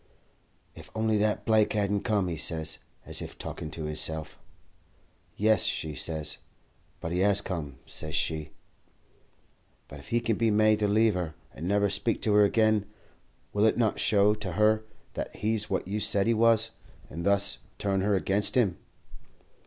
[0.73, 4.39] "'If only that Blake hadn't come,' he says, as if talkin' to hisself.
[5.35, 6.37] "'Yes,' she says,
[6.99, 8.49] 'but he has come,' says she.
[9.87, 12.87] "'But if he can be made to leave her, and never speak to her again,
[13.53, 14.83] will it not show to her
[15.13, 16.71] that he's what you said he was,
[17.07, 18.79] and thus turn her against him?'